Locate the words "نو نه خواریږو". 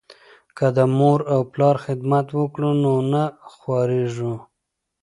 2.83-4.33